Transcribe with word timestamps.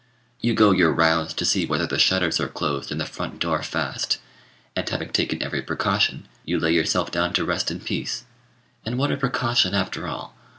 You 0.39 0.55
go 0.55 0.71
your 0.71 0.91
rounds 0.91 1.31
to 1.35 1.45
see 1.45 1.63
whether 1.67 1.85
the 1.85 1.99
shutters 1.99 2.39
are 2.39 2.47
closed 2.47 2.91
and 2.91 2.99
the 2.99 3.05
front 3.05 3.37
door 3.37 3.61
fast, 3.61 4.17
and, 4.75 4.89
having 4.89 5.11
taken 5.11 5.43
every 5.43 5.61
precaution, 5.61 6.27
you 6.43 6.59
lay 6.59 6.71
yourself 6.73 7.11
down 7.11 7.33
to 7.33 7.45
rest 7.45 7.69
in 7.69 7.81
peace: 7.81 8.23
and 8.83 8.97
what 8.97 9.11
a 9.11 9.17
precaution 9.17 9.75
after 9.75 10.07
all! 10.07 10.33